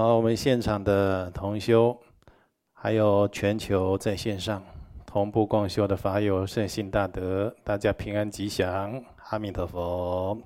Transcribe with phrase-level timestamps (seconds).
[0.00, 1.94] 好，我们现场的同修，
[2.72, 4.64] 还有全球在线上
[5.04, 10.40] 同步共修的法友，圣心大德，大家平安吉祥，阿弥陀佛。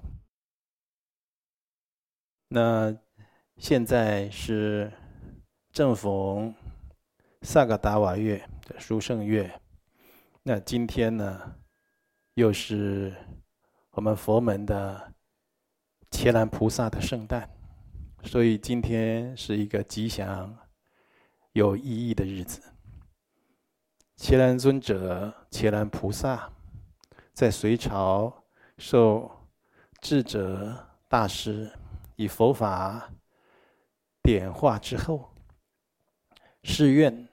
[2.48, 2.92] 那
[3.56, 4.92] 现在是
[5.70, 6.52] 正逢
[7.42, 9.60] 萨嘎达瓦月的殊胜月，
[10.42, 11.54] 那今天呢，
[12.34, 13.14] 又是
[13.92, 15.12] 我们佛门的
[16.10, 17.48] 伽蓝菩萨的圣诞。
[18.24, 20.56] 所以今天是一个吉祥、
[21.52, 22.60] 有意义的日子。
[24.16, 26.50] 伽蓝尊者、伽蓝菩萨
[27.32, 28.32] 在隋朝
[28.78, 29.30] 受
[30.00, 30.74] 智者
[31.06, 31.70] 大师
[32.16, 33.10] 以佛法
[34.22, 35.30] 点化之后，
[36.62, 37.28] 誓愿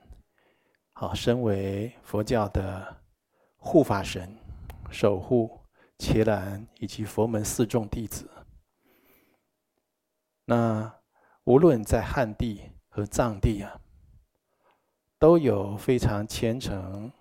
[0.92, 2.98] 好身为佛教的
[3.58, 4.38] 护法神，
[4.92, 5.60] 守护
[5.98, 8.30] 伽蓝以及佛门四众弟子。
[10.46, 10.94] 那
[11.44, 13.80] 无论在汉地和藏地啊，
[15.18, 17.12] 都有非常虔诚、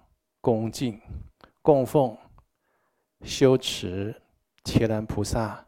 [0.40, 1.00] 恭敬、
[1.62, 2.16] 供奉、
[3.22, 4.20] 修持
[4.64, 5.66] 伽蓝菩萨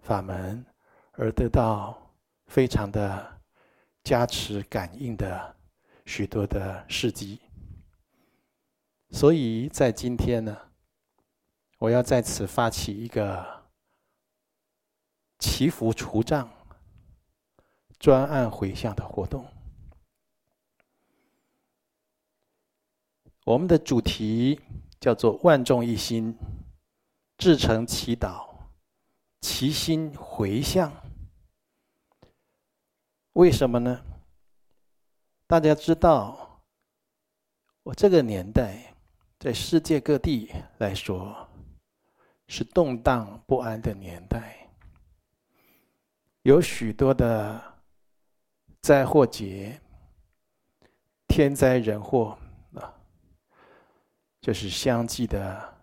[0.00, 0.64] 法门，
[1.12, 2.14] 而得到
[2.46, 3.40] 非常的
[4.04, 5.56] 加持感应的
[6.04, 7.40] 许多的事迹。
[9.10, 10.56] 所以在今天呢，
[11.78, 13.64] 我要在此发起一个
[15.38, 16.48] 祈福除障。
[18.00, 19.46] 专案回向的活动，
[23.44, 24.58] 我们的主题
[24.98, 26.34] 叫做“万众一心，
[27.36, 28.48] 至诚祈祷，
[29.42, 30.90] 齐心回向”。
[33.34, 34.02] 为什么呢？
[35.46, 36.62] 大家知道，
[37.82, 38.94] 我这个年代
[39.38, 41.46] 在世界各地来说
[42.48, 44.70] 是动荡不安的年代，
[46.44, 47.69] 有许多的。
[48.82, 49.78] 灾祸劫、
[51.28, 52.36] 天灾人祸
[52.74, 52.94] 啊，
[54.40, 55.74] 就是相继的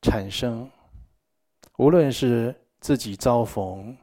[0.00, 0.68] 产生。
[1.76, 3.94] 无论是自己遭逢，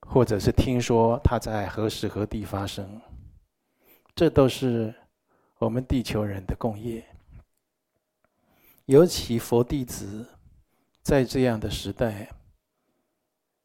[0.00, 3.00] 或者是听说它在何时何地发生，
[4.16, 4.92] 这都是
[5.58, 7.06] 我们地球人的共业。
[8.86, 10.26] 尤其佛弟子
[11.02, 12.28] 在这样的时代，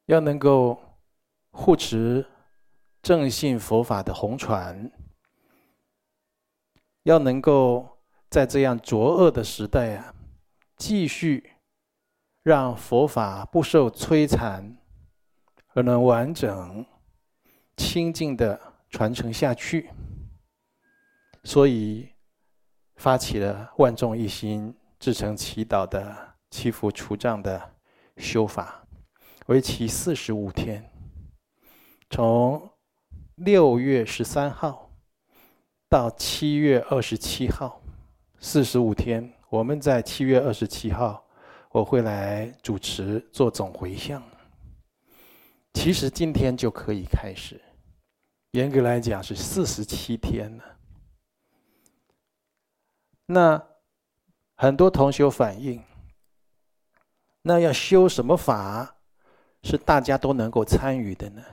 [0.06, 0.80] 要能够
[1.50, 2.24] 护持。
[3.02, 4.92] 正信佛法的红传，
[7.04, 8.00] 要能够
[8.30, 10.14] 在这样浊恶的时代啊，
[10.76, 11.54] 继续
[12.44, 14.78] 让佛法不受摧残，
[15.74, 16.86] 而能完整、
[17.78, 18.60] 清净的
[18.90, 19.90] 传承下去。
[21.46, 22.10] 所以
[22.98, 27.76] 发起了万众一心、至诚祈祷的祈福除障的
[28.18, 28.86] 修法，
[29.46, 30.92] 为期四十五天，
[32.10, 32.70] 从。
[33.38, 34.92] 六月十三号
[35.88, 37.80] 到七月二十七号，
[38.40, 39.32] 四十五天。
[39.50, 41.24] 我们在七月二十七号，
[41.70, 44.24] 我会来主持做总回向。
[45.76, 47.62] 其实今天就可以开始，
[48.54, 50.64] 严格来讲是四十七天了。
[53.28, 53.64] 那
[54.56, 55.84] 很多同学反映，
[57.44, 58.98] 那要修什么法
[59.62, 61.44] 是大家都能够参与的呢？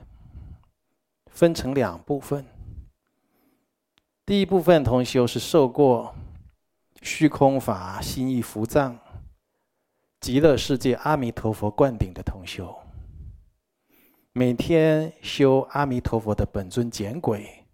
[1.35, 2.45] 分成两部分。
[4.25, 6.15] 第一部分同修是受过
[7.01, 8.97] 虚空法心意伏藏
[10.21, 12.73] 极乐世界阿弥陀佛灌顶的同修，
[14.31, 17.65] 每天修阿弥陀佛的本尊简轨，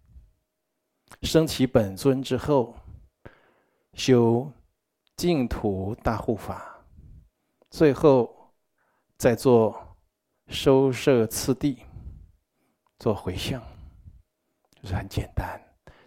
[1.22, 2.74] 升起本尊之后，
[3.94, 4.50] 修
[5.16, 6.84] 净土大护法，
[7.70, 8.50] 最后
[9.16, 9.96] 再做
[10.48, 11.78] 收摄次第。
[13.02, 13.60] 做回向，
[14.80, 15.60] 就是很简单，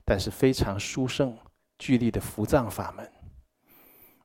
[0.05, 1.37] 但是非常殊胜、
[1.77, 3.11] 具力的伏藏法门。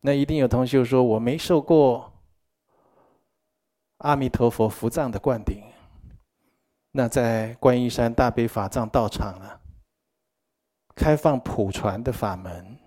[0.00, 2.12] 那一定有同学说：“我没受过
[3.96, 5.64] 阿弥陀佛伏藏的灌顶。”
[6.94, 9.60] 那在观音山大悲法藏道场呢，
[10.94, 12.78] 开放普传的法门，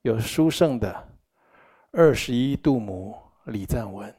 [0.00, 1.08] 有殊胜的
[1.92, 3.14] 二十一度母
[3.44, 4.16] 礼赞文，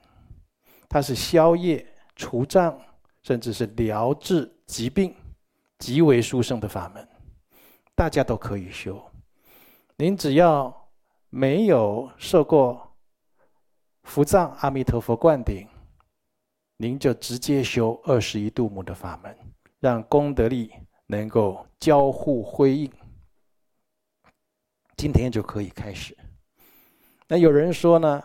[0.87, 1.83] 它是消业
[2.15, 2.79] 除障。
[3.21, 5.15] 甚至是疗治疾病，
[5.79, 7.05] 极为殊胜的法门，
[7.95, 9.03] 大家都可以修。
[9.97, 10.91] 您只要
[11.31, 12.95] 没有受过
[14.03, 15.67] 伏藏阿弥陀佛灌顶，
[16.77, 19.35] 您就直接修二十一度母的法门，
[19.79, 20.71] 让功德力
[21.07, 22.91] 能够交互辉映。
[24.97, 26.15] 今天就可以开始。
[27.27, 28.21] 那有人说呢？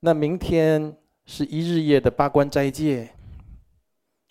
[0.00, 0.94] 那明天
[1.24, 3.14] 是一日夜的八关斋戒。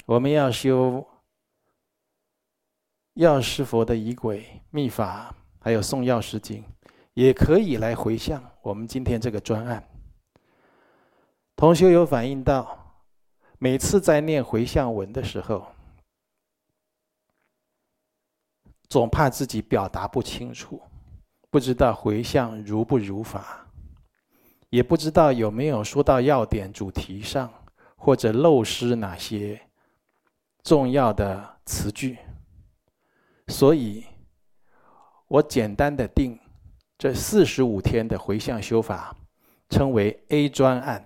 [0.07, 1.05] 我们要修
[3.15, 6.63] 药师佛的仪轨秘法，还有诵药师经，
[7.13, 9.85] 也可以来回向我们今天这个专案。
[11.57, 13.03] 同修有反映到，
[13.59, 15.67] 每次在念回向文的时候，
[18.87, 20.81] 总怕自己表达不清楚，
[21.49, 23.67] 不知道回向如不如法，
[24.69, 27.51] 也不知道有没有说到要点主题上，
[27.97, 29.66] 或者漏失哪些
[30.67, 32.17] 重要的词句。
[33.47, 34.03] 所以，
[35.29, 36.37] 我简单的定
[36.97, 39.15] 这四十五天的回向修法，
[39.69, 41.05] 称为 A 专案。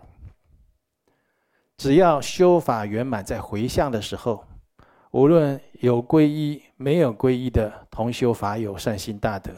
[1.78, 4.44] 只要修法圆满，在回向的时候，
[5.12, 9.54] 无论有皈依没有皈依的同修法友善心大德，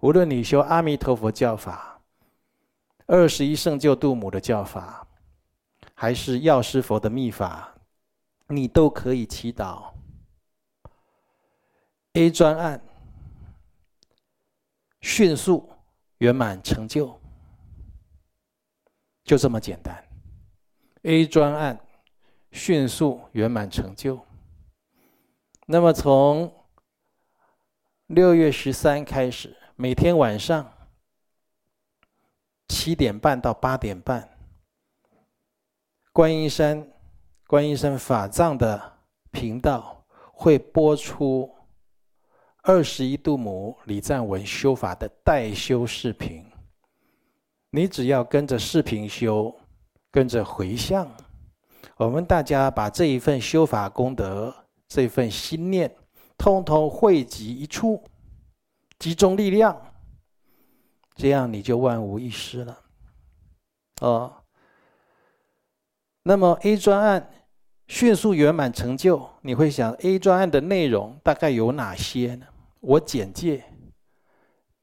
[0.00, 1.98] 无论你修阿弥陀佛教法、
[3.06, 5.06] 二十一圣救度母的教法，
[5.94, 7.71] 还是药师佛的密法，
[8.54, 9.92] 你都可以祈祷
[12.12, 12.80] A 专案
[15.00, 15.68] 迅速
[16.18, 17.18] 圆满成就，
[19.24, 20.04] 就这么简单。
[21.02, 21.80] A 专案
[22.50, 24.24] 迅速圆满成就。
[25.66, 26.54] 那么从
[28.06, 30.70] 六月十三开始，每天晚上
[32.68, 34.38] 七点半到八点半，
[36.12, 36.91] 观音山
[37.52, 38.80] 观音山法藏的
[39.30, 40.02] 频道
[40.32, 41.54] 会播出
[42.62, 46.42] 二十一度母李赞文修法的代修视频。
[47.68, 49.54] 你只要跟着视频修。
[50.10, 51.06] 跟着回向，
[51.96, 54.54] 我们大家把这一份修法功德、
[54.88, 55.94] 这份心念，
[56.38, 58.02] 通通汇集一处，
[58.98, 59.74] 集中力量，
[61.14, 62.78] 这样你就万无一失了。
[64.00, 64.34] 哦，
[66.22, 67.30] 那么 A 专案
[67.92, 72.46] 迅速圆满成就，你会想 A 专案的内容大概有哪些呢？
[72.80, 73.62] 我简介，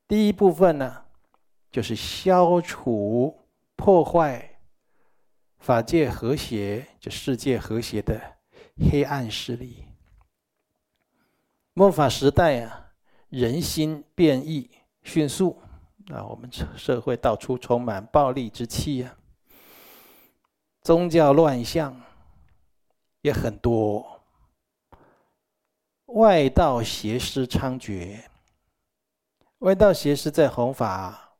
[0.08, 1.06] 第一部分呢，
[1.72, 3.36] 就是消除
[3.76, 4.60] 破坏。
[5.58, 8.22] 法界和谐，就世界和谐的
[8.92, 9.86] 黑暗势力。
[11.74, 12.92] 末法时代啊，
[13.30, 14.70] 人心变异
[15.02, 15.60] 迅速
[16.12, 16.48] 啊，我们
[16.78, 19.18] 社会到处充满暴力之气啊，
[20.84, 22.00] 宗教乱象
[23.22, 24.22] 也很多，
[26.06, 28.24] 外道邪师猖獗，
[29.60, 31.36] 外道邪师在弘法，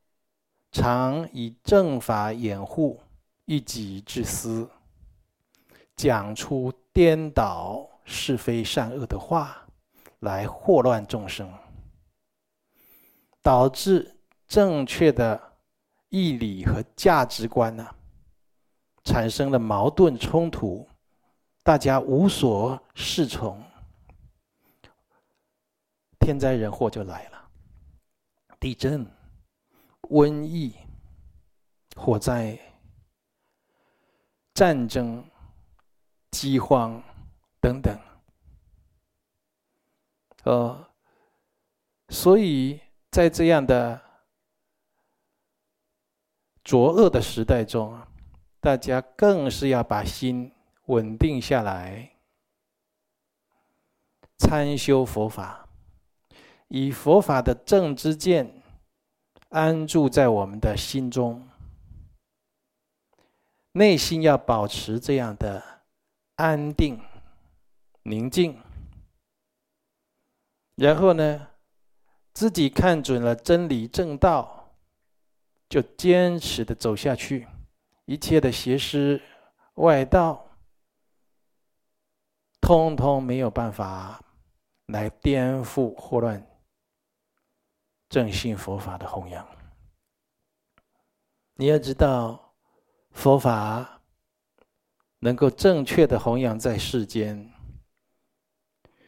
[0.72, 3.02] 常以正法掩护。
[3.46, 4.70] 一己之私，
[5.96, 9.66] 讲出颠倒是非善恶的话，
[10.20, 11.52] 来祸乱众生，
[13.42, 14.18] 导致
[14.48, 15.54] 正确的
[16.10, 17.96] 义理和价值观呢、
[19.04, 20.88] 产生了矛盾冲突，
[21.70, 23.64] 大家无所适从，
[26.20, 27.48] 天灾人祸就来了，
[28.60, 29.06] 地震、
[30.10, 30.74] 瘟疫、
[31.96, 32.60] 火灾。
[34.56, 35.24] 战争、
[36.32, 37.00] 饥荒
[37.62, 37.96] 等等，
[40.46, 40.90] 呃，
[42.08, 44.02] 所以在这样的
[46.64, 47.96] 浊恶的时代中，
[48.60, 50.52] 大家更是要把心
[50.90, 52.14] 稳定下来，
[54.40, 55.70] 参修佛法，
[56.68, 58.64] 以佛法的正知见
[59.50, 61.48] 安住在我们的心中。
[63.74, 65.64] 内心要保持这样的
[66.38, 67.00] 安定、
[68.02, 68.60] 宁静，
[70.74, 71.50] 然后呢，
[72.34, 74.74] 自己看准了真理正道，
[75.70, 77.48] 就坚持的走下去。
[78.06, 79.22] 一切的邪师、
[79.76, 80.49] 外道，
[82.62, 84.24] 通通没有办法
[84.88, 86.46] 来颠覆、祸乱
[88.10, 89.48] 正信佛法的弘扬。
[91.56, 92.46] 你要知道。
[93.12, 94.02] 佛法
[95.18, 97.52] 能够正确的弘扬在世间，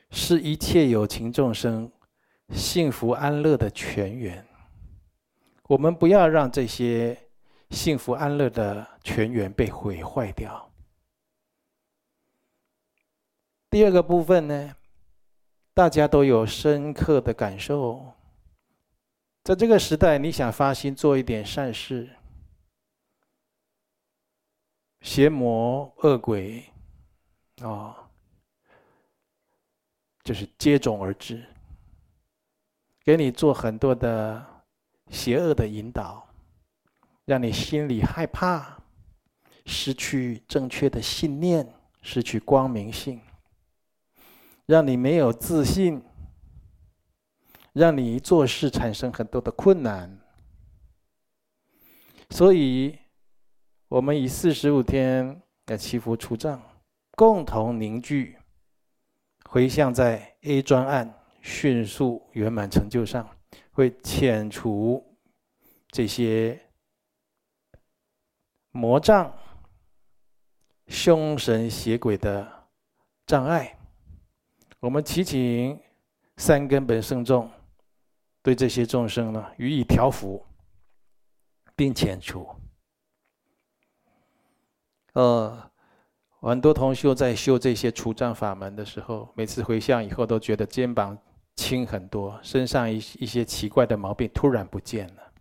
[0.09, 1.89] 是一切有情众生
[2.49, 4.45] 幸福安乐的泉源。
[5.67, 7.29] 我们不要让这些
[7.69, 10.70] 幸福安乐的泉源被毁坏掉。
[13.71, 14.75] 第二个部分呢，
[15.73, 18.05] 大家都有深刻的感受，
[19.45, 22.09] 在这个时代，你想发心做一点善事。
[24.99, 26.59] 邪魔恶鬼，
[27.61, 27.95] 啊、哦，
[30.21, 31.41] 就是接踵而至，
[33.05, 34.45] 给你做很多的
[35.09, 36.27] 邪恶的引导，
[37.23, 38.77] 让你心里害怕，
[39.65, 41.65] 失去正确的信念，
[42.01, 43.19] 失去光明性，
[44.71, 46.01] 让你没有自信，
[47.73, 50.17] 让你做事产生很多的困难。
[52.29, 52.97] 所以，
[53.89, 56.63] 我们以四十五天的祈福除障，
[57.17, 58.37] 共同凝聚
[59.43, 63.29] 回向在 A 专案迅速圆满成就上，
[63.73, 65.17] 会遣除
[65.89, 66.71] 这些
[68.69, 69.37] 魔障、
[70.87, 72.69] 凶神邪鬼的
[73.27, 73.77] 障碍。
[74.81, 75.79] 我们祈请
[76.37, 77.47] 三根本圣众
[78.41, 80.43] 对这些众生呢予以调伏，
[81.75, 82.47] 并遣除。
[85.13, 85.71] 呃，
[86.39, 91.15] 很多同修在修这些除障法门的时候，每次回向以后都觉得肩膀
[91.55, 95.31] 轻很多，身上一一些奇怪的毛病突然不见了。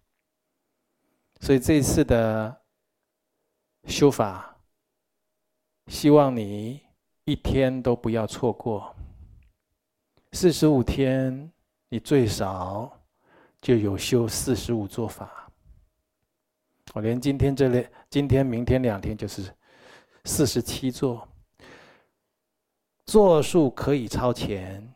[1.40, 2.54] 所以这次的
[3.86, 4.54] 修法，
[5.86, 6.82] 希望你
[7.24, 8.94] 一天都不要错过。
[10.32, 11.50] 四十五天，
[11.88, 12.90] 你最少
[13.60, 15.50] 就有修四十五座法。
[16.94, 19.52] 我连今天这里，今天、明天两天就是
[20.24, 21.28] 四十七座，
[23.06, 24.88] 座数可以超前，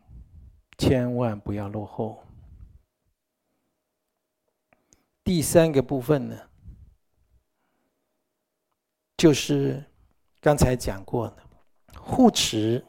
[0.79, 2.23] 千万不要落后。
[5.25, 6.39] 第三个部分呢，
[9.17, 9.85] 就是
[10.41, 11.37] 刚才讲过的，
[11.99, 12.85] 护持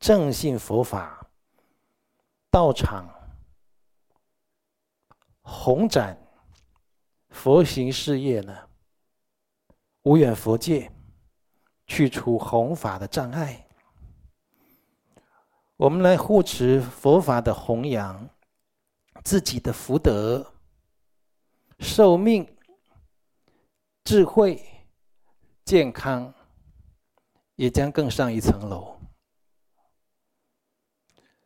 [0.00, 1.18] 正信佛法。
[2.52, 3.08] 道场
[5.40, 6.18] 弘展
[7.30, 8.68] 佛行事业呢，
[10.02, 10.92] 无远弗届，
[11.86, 13.66] 去除弘法的障碍。
[15.76, 18.28] 我们来护持佛法的弘扬，
[19.24, 20.52] 自己的福德、
[21.78, 22.46] 寿命、
[24.04, 24.62] 智慧、
[25.64, 26.34] 健康，
[27.56, 29.01] 也将更上一层楼。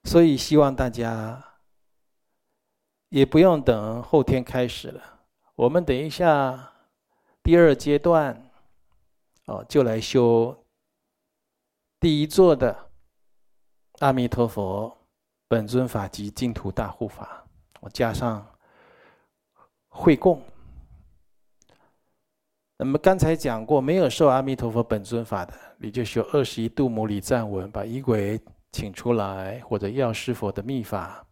[0.06, 1.44] 所以希望大家
[3.08, 5.02] 也不用等后天开始了，
[5.56, 6.72] 我们等一下
[7.42, 8.48] 第二阶段
[9.46, 10.64] 哦，就来修
[11.98, 12.88] 第一座的
[13.98, 14.96] 阿弥陀佛
[15.48, 17.44] 本尊法及净土大护法，
[17.80, 18.46] 我加上
[19.88, 20.40] 会供。
[22.78, 28.40] 那么刚才讲过，没有受阿弥陀佛本尊法的，你就修二十一度母礼赞文，把仪轨。
[28.76, 31.26] 请出来，或者药师佛的秘法，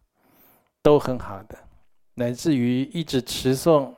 [0.81, 1.55] 都很好的。
[2.15, 3.93] 乃至于一直持诵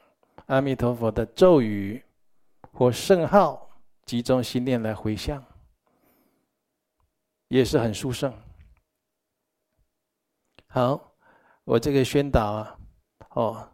[0.47, 2.03] 阿弥陀佛的咒语
[2.73, 3.69] 或圣号，
[4.03, 5.41] 集中心念来回向，
[7.47, 8.33] 也是很殊胜。
[10.67, 10.99] 好，
[11.63, 12.77] 我这个宣导啊，
[13.29, 13.71] 哦，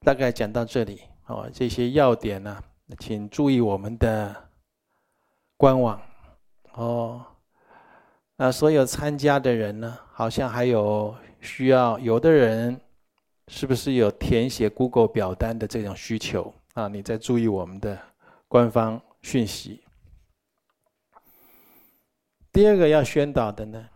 [0.00, 1.48] 大概讲到这里哦。
[1.50, 2.62] 这些要点呢，
[2.98, 4.50] 请注意我们的
[5.56, 5.98] 官网
[6.74, 7.24] 哦。
[8.40, 12.80] 那所有参加的人呢，好像还有需要，有的人
[13.48, 16.86] 是不是有填写 Google 表单的这种需求啊？
[16.86, 18.00] 你在注意我们的
[18.46, 19.84] 官方讯息。
[22.52, 23.88] 第二个要宣导的呢，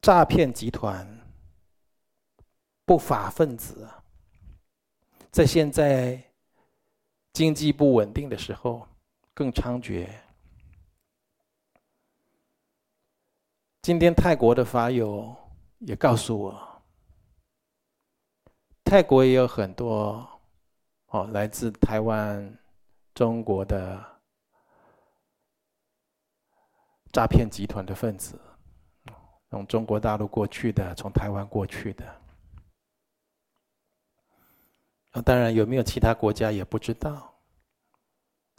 [0.00, 1.20] 诈骗集团、
[2.84, 3.88] 不法分子，
[5.30, 6.20] 在现在
[7.32, 8.88] 经济不稳定的时候。
[9.34, 10.08] 更猖獗。
[13.82, 15.34] 今天泰国的法友
[15.80, 16.82] 也告诉我，
[18.84, 20.24] 泰国也有很多
[21.06, 22.58] 哦，来自台湾、
[23.14, 24.20] 中国的
[27.12, 28.40] 诈骗集团的分子，
[29.50, 32.20] 从中国大陆过去的，从台湾过去的。
[35.24, 37.31] 当然，有没有其他国家也不知道。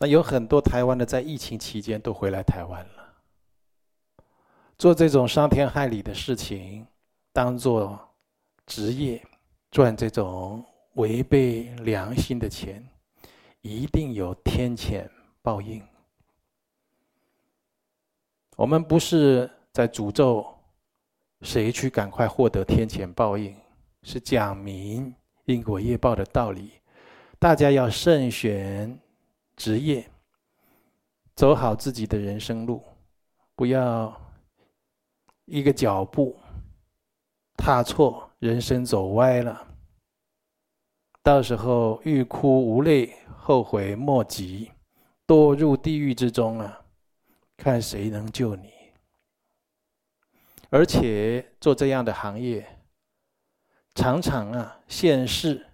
[0.04, 3.14] 那有很多台湾的在疫情期间都回来台湾了，
[4.78, 6.86] 做这种伤天害理的事情，
[7.32, 7.98] 当做
[8.66, 9.26] 职业
[9.72, 10.62] 赚这种
[10.96, 12.86] 违背良心的钱，
[13.62, 15.08] 一定有天谴
[15.42, 15.82] 报应。
[18.58, 20.46] 我们不是在诅咒
[21.44, 23.56] 谁去赶快获得天谴报应，
[24.02, 26.74] 是讲明因果业报的道理，
[27.40, 29.00] 大家要慎选。
[29.64, 30.12] 职业，
[31.38, 32.84] 走好自己的人生路，
[33.56, 34.14] 不要
[35.46, 36.38] 一个脚步
[37.56, 39.66] 踏错，人生走歪了，
[41.22, 44.70] 到时候欲哭无泪，后悔莫及，
[45.26, 46.82] 堕入地狱之中啊！
[47.56, 48.70] 看谁能救你？
[50.72, 52.82] 而且做这样的行业，
[53.96, 55.66] 常常啊现世，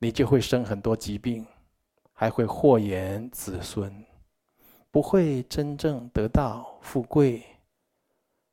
[0.00, 1.46] 你就会生很多疾病。
[2.14, 3.92] 还会祸延子孙，
[4.90, 7.44] 不会真正得到富贵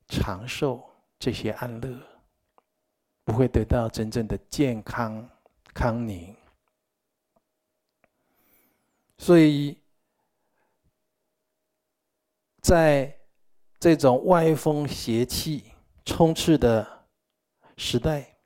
[0.08, 0.84] 长寿
[1.18, 2.02] 这些安乐，
[3.24, 5.30] 不会得到真正的健康
[5.74, 6.36] 康宁。
[9.20, 9.78] 所以，
[12.62, 13.16] 在
[13.80, 15.72] 这种歪风邪气
[16.04, 17.06] 充斥的
[17.78, 18.38] 时代，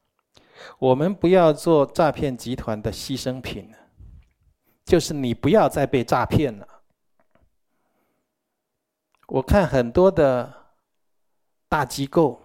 [0.78, 3.74] 我们不要做诈骗集团的牺牲品，
[4.86, 6.68] 就是你不要再被诈骗了。
[9.27, 10.54] 我看很多的
[11.68, 12.39] 大机构，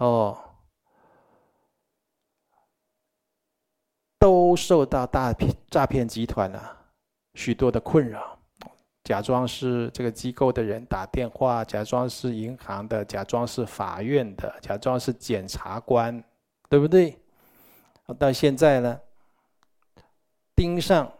[0.00, 0.36] 哦，
[4.18, 6.76] 都受到大骗诈骗集团了。
[7.34, 8.36] 许多的困扰，
[9.04, 16.22] 假装是这个机构的人打电话，假装是银行的，假装是法院的，假装是检察官，
[16.68, 17.16] 对不对？
[18.18, 19.00] 到现在呢，
[20.54, 21.10] 盯上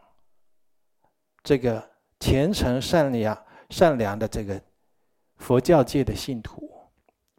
[1.42, 3.36] 这个虔诚善良、
[3.70, 4.60] 善良的这个
[5.36, 6.70] 佛教界的信徒，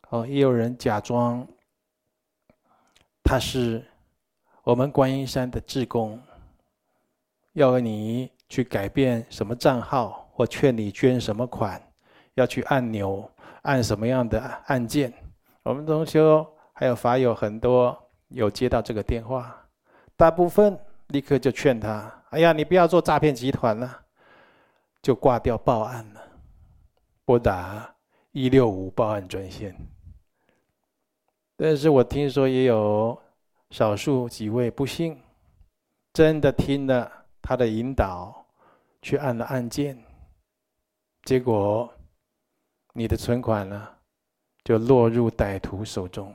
[0.09, 1.47] 哦，也有人假装
[3.23, 3.83] 他是
[4.63, 6.21] 我们观音山的志工，
[7.53, 8.31] 要你。
[8.47, 11.81] 去改变什么账号，或劝你捐什么款，
[12.35, 13.27] 要去按钮
[13.63, 15.11] 按什么样的按键？
[15.63, 17.97] 我们同修还有法友很多
[18.27, 19.67] 有接到这个电话，
[20.15, 24.05] 大部分立刻就劝他：“哎呀，你不要做诈骗集团了，
[25.01, 26.21] 就挂掉报案了，
[27.25, 27.95] 拨打
[28.31, 29.75] 一六五报案专线。”
[31.57, 33.17] 但是我听说也有
[33.69, 35.21] 少数几位不幸，
[36.13, 37.11] 真的听了。
[37.47, 38.43] 他的引导，
[39.03, 40.03] 去按了按键，
[41.25, 41.87] 结果
[42.91, 43.87] 你的存款呢，
[44.63, 46.33] 就落入歹徒手中。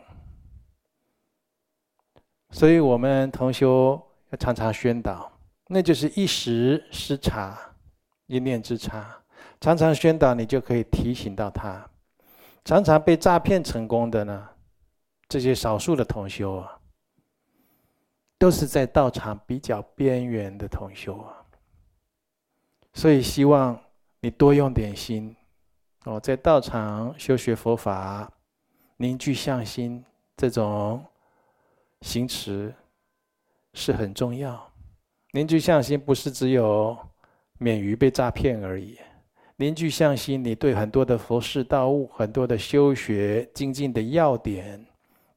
[2.52, 5.30] 所以我们同修要常常宣导，
[5.68, 7.58] 那就是一时失察，
[8.26, 9.22] 一念之差。
[9.60, 11.88] 常常宣导，你就可以提醒到他。
[12.64, 14.48] 常常被诈骗成功的呢，
[15.28, 16.76] 这些少数的同修啊。
[18.38, 21.44] 都是在道场比较边缘的同修啊，
[22.94, 23.78] 所以希望
[24.20, 25.36] 你多用点心
[26.06, 28.32] 哦，在道场修学佛法，
[28.96, 30.02] 凝聚向心，
[30.38, 31.04] 这种
[32.00, 32.74] 行持
[33.72, 34.72] 是很重要。
[35.32, 36.96] 凝聚向心不是只有
[37.58, 38.98] 免于被诈骗而已，
[39.56, 44.84] 凝聚向心，你对很多的佛事道务、很多的修学精进的要点，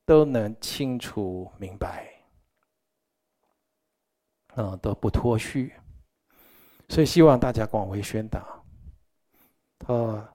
[0.05, 2.09] 都能清楚明白。
[4.55, 5.73] 嗯，都不脱序，
[6.87, 8.63] 所以希望大家广为宣导。
[9.87, 10.27] 哦，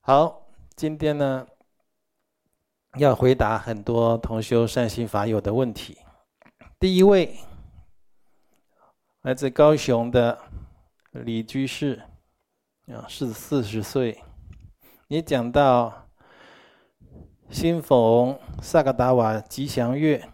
[0.00, 0.46] 好，
[0.76, 1.46] 今天呢，
[2.98, 5.98] 要回答很多同修善心法友的问题。
[6.78, 7.36] 第一位，
[9.22, 10.38] 来自高雄的
[11.12, 12.02] 李居士，
[12.88, 14.22] 啊，是四十岁。
[15.06, 16.08] 你讲到，
[17.48, 20.28] 新逢萨格达瓦吉祥月。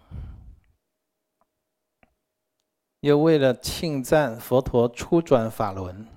[3.01, 6.09] 又为了庆赞佛陀初转法轮，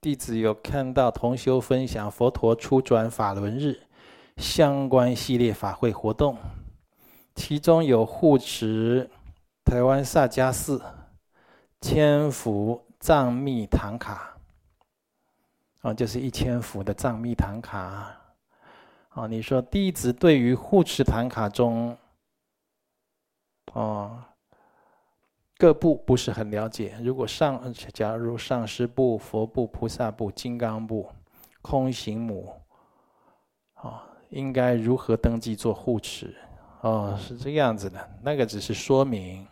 [0.00, 3.82] 弟子有看到同修分享佛陀初转法轮日
[4.38, 6.38] 相关系列法会活动，
[7.34, 9.10] 其中有护持
[9.64, 10.80] 台湾萨迦寺
[11.80, 14.38] 千福藏密唐卡，
[15.82, 18.16] 啊，就是一千福的藏密唐卡，
[19.10, 21.98] 啊，你说弟子对于护持唐卡中，
[23.72, 24.22] 哦。
[25.60, 26.96] 各部不是很了解。
[27.02, 31.10] 如果上，假如上师部、佛部、菩萨部、金刚部、
[31.62, 32.54] 空行母，
[34.30, 36.34] 应该如何登记做护持？
[36.80, 38.18] 哦，是这样子的。
[38.22, 39.46] 那个只是说明，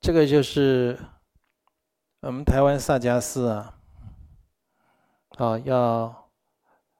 [0.00, 0.98] 这个就是
[2.20, 3.78] 我们台湾萨迦寺啊，
[5.38, 6.28] 啊，要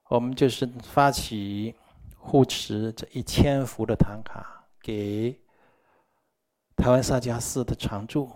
[0.09, 1.75] 我们就是发起
[2.17, 5.39] 护持这一千幅的唐卡给。
[6.75, 8.31] 台湾萨迦寺的常住，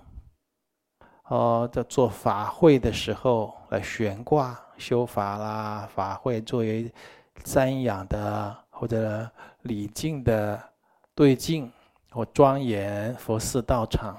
[1.25, 6.91] 哦，在做法会的时候来悬挂修法啦，法会作为
[7.43, 9.29] 瞻仰的或者
[9.61, 10.71] 礼敬的
[11.13, 11.71] 对境
[12.11, 14.17] 或庄严佛寺道场。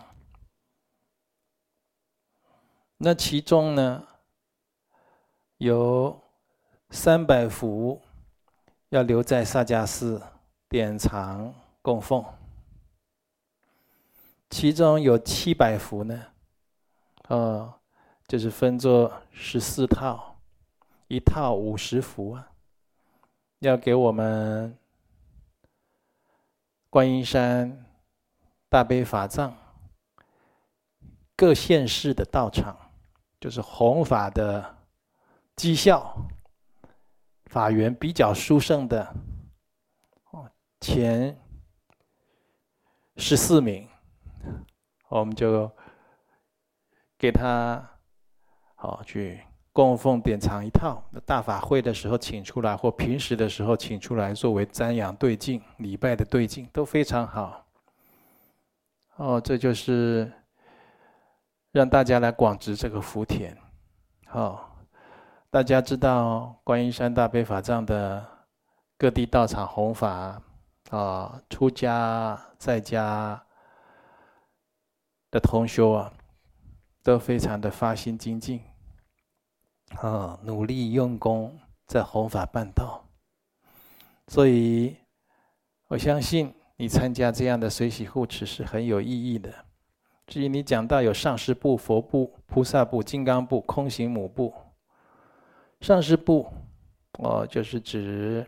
[2.96, 4.02] 那其中呢，
[5.58, 6.20] 有
[6.90, 8.00] 三百幅
[8.88, 10.20] 要留在萨迦寺
[10.68, 12.24] 典藏供奉。
[14.50, 16.26] 其中有七百幅呢，
[17.28, 17.74] 哦，
[18.26, 20.27] 就是分作十四套，
[21.08, 22.52] 一套五十幅啊，
[23.60, 24.78] 要给我们
[26.90, 27.86] 观音山
[28.68, 29.56] 大悲法藏
[31.34, 32.76] 各县市的道场
[33.40, 34.76] 就是弘法的
[35.56, 36.14] 绩效，
[37.46, 39.14] 法缘比较殊胜的，
[40.80, 41.40] 前
[43.16, 43.88] 十四名，
[45.08, 45.70] 我们就
[47.16, 47.98] 给他
[48.74, 49.42] 好去
[49.78, 51.00] 供奉典藏一套。
[51.24, 57.64] 大法会的时候请出来，或平时的时候请出来，作为瞻仰对镜、礼拜的对镜都非常好。
[59.18, 60.32] 哦，这就是
[61.70, 63.56] 让大家来广植这个福田。
[64.26, 64.76] 好，
[65.48, 68.26] 大家知道观音山大悲法藏的
[68.96, 70.42] 各地道场弘法
[70.90, 73.40] 啊，出家在家
[75.30, 76.12] 的同修啊，
[77.04, 78.60] 都非常的发心精进，
[79.96, 83.04] 啊，努力用功在弘法办道。
[84.26, 84.96] 所以，
[85.88, 86.54] 我相信。
[86.80, 89.52] 你参加这样的随喜护持是很有意义的。
[90.28, 94.54] 至于你讲到有上师部、佛部、菩萨部、金刚部、空行母部。
[95.80, 96.48] 上师部，
[97.18, 98.46] 哦，就是指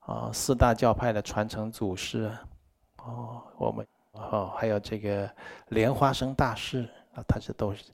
[0.00, 2.28] 啊四大教派的传承祖师，
[2.96, 5.32] 哦，我们哦还有这个
[5.68, 7.84] 莲花生大师啊，他是都是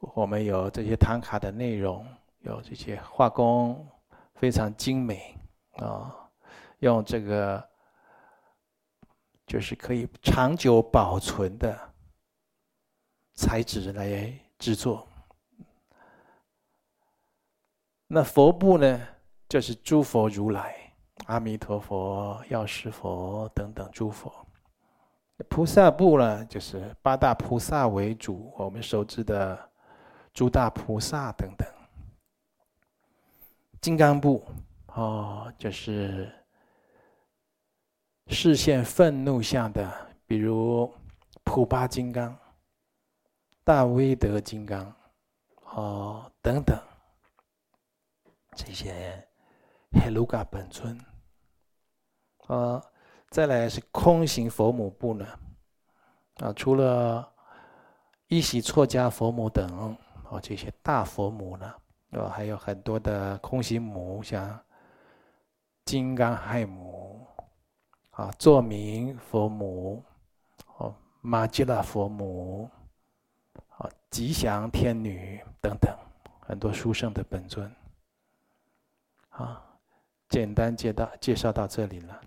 [0.00, 2.06] 我们有这些唐卡的内容，
[2.40, 3.86] 有这些画工
[4.34, 5.34] 非常精美
[5.78, 6.14] 啊，
[6.80, 7.66] 用这个。
[9.46, 11.94] 就是可以长久保存的
[13.34, 15.06] 材质来制作。
[18.08, 19.08] 那佛部呢，
[19.48, 20.92] 就是诸佛如来、
[21.26, 24.45] 阿弥陀佛、药师佛等等诸佛。
[25.48, 29.70] 菩萨部呢，就是八大菩萨为主，我们熟知的
[30.32, 31.68] 诸大菩萨等等。
[33.80, 34.44] 金刚部
[34.88, 36.32] 哦，就是。
[38.28, 39.88] 示现愤怒相的，
[40.26, 40.92] 比如
[41.44, 42.36] 普巴金刚、
[43.62, 44.92] 大威德金刚，
[45.62, 46.76] 哦等等，
[48.56, 49.24] 这些
[49.92, 50.98] 黑鲁嘎本尊，
[52.48, 52.82] 啊，
[53.30, 55.26] 再来是空行佛母部呢，
[56.36, 57.32] 啊，除了
[58.28, 59.96] 依喜错家佛母等，
[60.30, 61.74] 哦这些大佛母呢，
[62.10, 64.58] 哦还有很多的空行母，像
[65.84, 67.26] 金刚亥母。
[68.16, 70.02] 啊，作明佛母，
[70.78, 72.66] 哦，玛吉拉佛母，
[73.76, 75.94] 啊，吉祥天女等等，
[76.40, 77.70] 很多殊胜的本尊。
[79.28, 79.62] 啊，
[80.30, 82.18] 简单介绍介绍到这里了。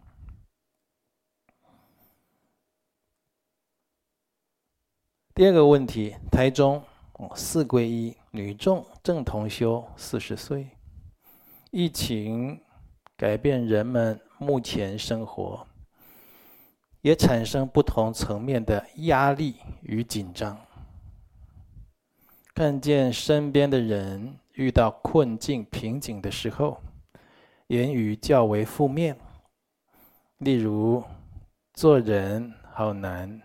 [5.39, 6.83] 第二个问题，台中
[7.33, 10.67] 四归一女众正同修四十岁，
[11.71, 12.59] 疫情
[13.15, 15.65] 改变人们目前生活。
[16.99, 20.57] 也产生不同层面的压力与紧张。
[22.53, 26.81] 看见身边的人遇到困境、瓶颈的时候，
[27.67, 29.17] 言语较为负面，
[30.39, 31.01] 例如
[31.73, 33.41] “做人好难”，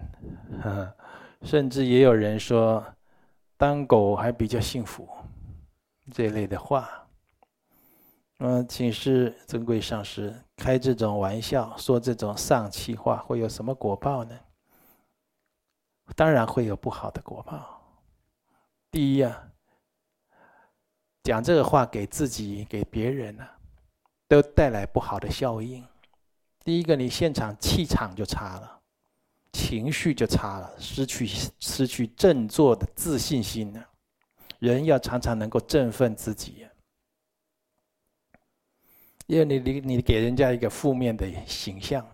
[1.45, 2.85] 甚至也有人说
[3.57, 5.09] “当狗还比较幸福”
[6.11, 7.07] 这类的话。
[8.39, 14.37] 嗯，请示尊贵上师，开这种玩笑，说这种丧气话，会有什么果报呢？
[16.17, 17.81] 当然会有不好的果报。
[18.91, 19.51] 第一啊，
[21.23, 23.57] 讲这个话给自己、给别人呢、啊，
[24.27, 25.87] 都带来不好的效应。
[26.65, 28.81] 第一个，你现场气场就差了，
[29.55, 31.27] 情绪就差了，失去
[31.61, 33.83] 失去振作的自信心呢。
[34.59, 36.67] 人要常常能够振奋自己。
[39.27, 42.05] 因为你你你给人家一个负面的形象，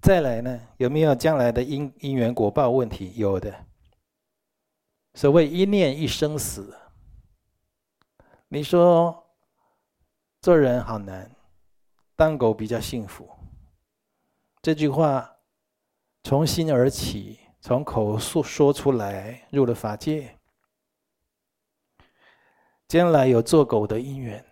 [0.00, 3.12] 再来呢，有没有将来的因因缘果报问题？
[3.16, 3.66] 有的。
[5.14, 6.72] 所谓一念一生死，
[8.48, 9.26] 你说
[10.40, 11.30] 做人好难，
[12.14, 13.28] 当狗比较幸福。
[14.62, 15.38] 这句话
[16.22, 20.36] 从心而起，从口述说出来，入了法界。
[22.86, 24.44] 将来有做狗的因缘，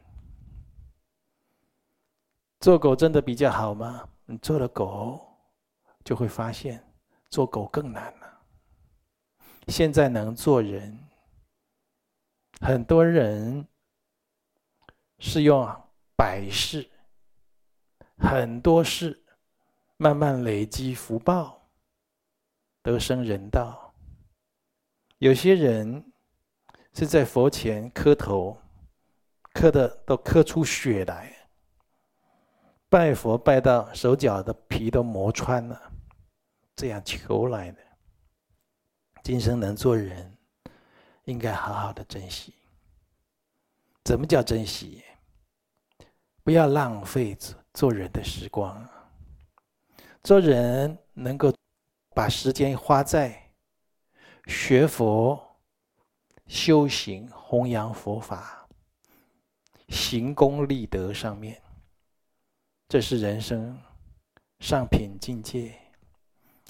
[2.60, 4.08] 做狗真的比较好吗？
[4.24, 5.20] 你做了狗，
[6.04, 6.82] 就会发现
[7.28, 8.40] 做狗更难了。
[9.66, 10.98] 现在能做人，
[12.60, 13.66] 很多人
[15.18, 15.68] 是用
[16.16, 16.88] 百事、
[18.16, 19.22] 很多事
[19.98, 21.68] 慢慢累积福报，
[22.82, 23.92] 得生人道。
[25.18, 26.02] 有些人。
[26.94, 28.60] 是在佛前磕头，
[29.52, 31.32] 磕的都磕出血来，
[32.88, 35.80] 拜佛拜到手脚的皮都磨穿了，
[36.74, 37.78] 这样求来的。
[39.22, 40.36] 今生能做人，
[41.22, 42.52] 应该好好的珍惜。
[44.02, 45.04] 怎么叫珍惜？
[46.42, 47.36] 不要浪费
[47.74, 48.84] 做人的时光。
[50.22, 51.52] 做人能够
[52.14, 53.50] 把时间花在
[54.46, 55.40] 学佛、
[56.46, 58.66] 修行、弘扬佛法、
[59.88, 61.60] 行功立德上面，
[62.88, 63.78] 这是人生
[64.60, 65.74] 上品境界。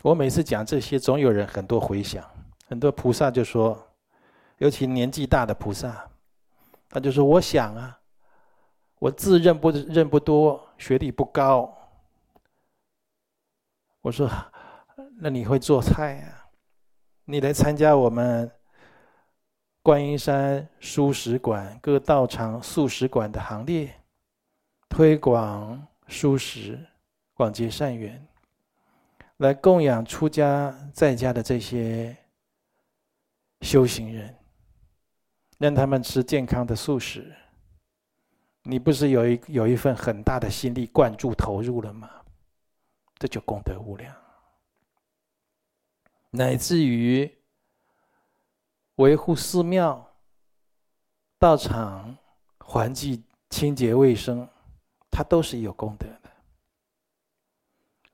[0.03, 2.25] 我每次讲这些，总有人很多回想。
[2.67, 3.91] 很多菩萨就说，
[4.59, 6.09] 尤其年纪大的菩萨，
[6.91, 7.99] 他就说：“我想啊，
[8.99, 11.75] 我字认不认不多，学历不高。”
[14.01, 14.31] 我说
[15.19, 16.47] ：“那你会做菜啊？
[17.25, 18.51] 你来参加我们
[19.83, 23.95] 观音山蔬食馆、各道场素食馆的行列，
[24.89, 26.79] 推广蔬食，
[27.35, 28.27] 广结善缘，
[29.39, 32.17] 来供养出家在家的这些。”
[33.63, 34.33] 修行人，
[35.59, 37.35] 让他们吃健康的素食，
[38.63, 42.09] 你不是有一有一份很大的心力灌注投入了吗？
[43.19, 44.15] 这就功德无量，
[46.31, 47.39] 乃至于
[48.97, 50.17] 维护寺庙、
[51.39, 52.17] 道场
[52.59, 54.49] 环境清洁卫生，
[55.11, 56.31] 它都是有功德的。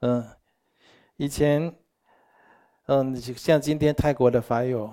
[0.01, 0.37] 嗯，
[1.17, 1.75] 以前，
[2.87, 4.93] 嗯，像今天泰国的法友。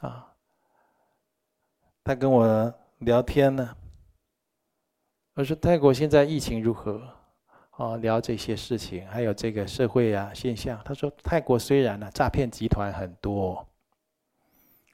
[0.00, 0.34] 啊，
[2.02, 3.76] 他跟我聊天呢。
[5.34, 7.19] 我说泰国现在疫情如何？
[7.80, 10.78] 哦，聊这些事情，还有这个社会啊现象。
[10.84, 13.66] 他说泰国虽然呢诈骗集团很多，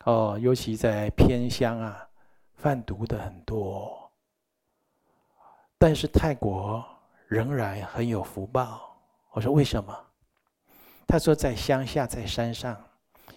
[0.05, 2.09] 哦，尤其在偏乡啊，
[2.55, 4.09] 贩毒的很多，
[5.77, 6.85] 但是泰国
[7.27, 8.97] 仍然很有福报。
[9.33, 9.93] 我说为什么？
[11.09, 12.81] 他说在乡下，在山上。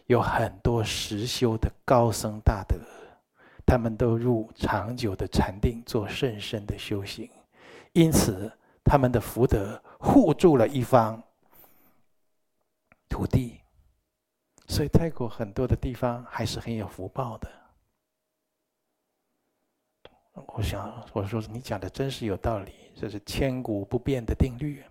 [0.06, 2.76] 有很多实修的高僧大德，
[3.66, 7.30] 他们都入长久的禅定，做甚深的修行，
[7.94, 8.52] 因此
[8.90, 11.22] 他们的福德护住了一方
[13.08, 13.62] 土地，
[14.68, 17.48] 所以泰国很多的地方还是很有福报的。
[20.34, 24.84] 我想，我说你讲的真是有道理，这是千古不变的定律。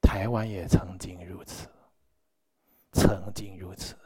[0.00, 1.68] 台湾也曾经如此，
[2.92, 3.96] 曾经如此。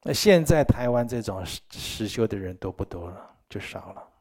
[0.00, 4.13] 那现在台湾这种实修的人都不多了，就少了。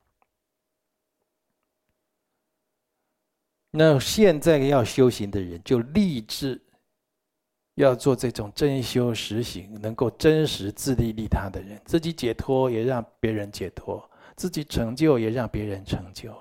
[3.75, 6.61] 那现在要修行的人，就立志
[7.73, 16.35] 要做这种真修实行，能够真实自利利他的人，自己解脱也让别人解脱，自己成就也让别人成就，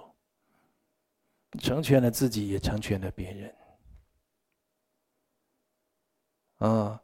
[1.59, 3.55] 成全了自己，也成全了别人。
[6.59, 7.01] 啊。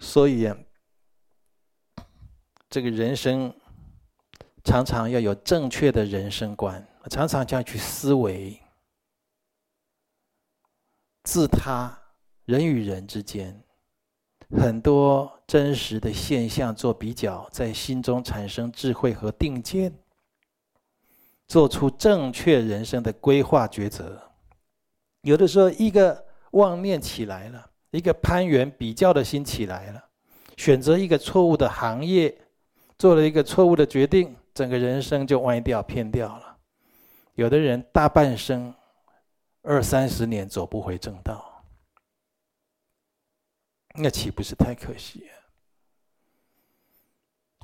[0.00, 0.52] 所以，
[2.68, 3.54] 这个人生
[4.64, 8.60] 常常要有正确的人生观，常常这样去思维，
[11.24, 11.96] 自他
[12.44, 13.62] 人与人之间
[14.50, 19.92] 很多真实的现象做比较，在心中产生智慧和定见，
[21.48, 24.20] 做出正确人生的规划抉择。
[25.22, 27.70] 有的时候，一个妄念起来了。
[27.92, 30.04] 一个攀缘比较的心起来了，
[30.58, 32.36] 选择一个错误的行业，
[32.98, 36.45] 做了一个错误的决定，整个人生就歪掉偏掉了。
[37.36, 38.74] 有的人大半生
[39.62, 41.64] 二三十年走不回正道，
[43.94, 45.30] 那岂不是太可惜？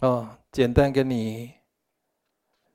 [0.03, 1.55] 哦，简单跟你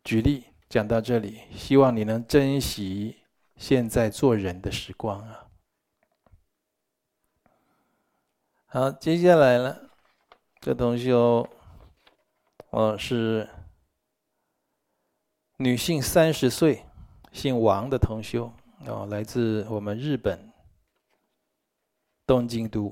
[0.03, 3.23] 举例讲到这里，希望你能珍惜
[3.57, 5.47] 现在做人的时光啊。
[8.65, 9.89] 好，接下来呢，
[10.61, 11.47] 这同修，
[12.71, 13.47] 哦，是
[15.57, 16.85] 女性，三十岁，
[17.31, 18.51] 姓王的同修，
[18.85, 20.51] 哦，来自我们日本
[22.25, 22.91] 东京都。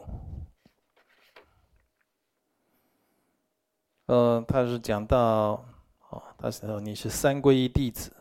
[4.06, 5.66] 呃，他是讲到，
[6.10, 8.12] 哦，他说你是三皈依弟子，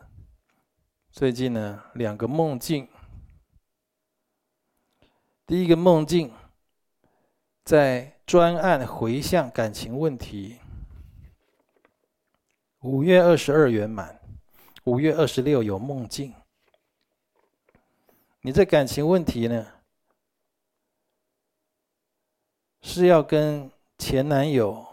[1.11, 2.87] 最近呢，两个梦境，
[5.45, 6.31] 第一个梦境。
[7.63, 10.59] 在专案回向感情问题，
[12.81, 14.21] 五月二十二圆满，
[14.85, 16.31] 五月二十六有梦境。
[18.41, 19.65] 你这感情问题呢，
[22.81, 24.85] 是要跟前男友，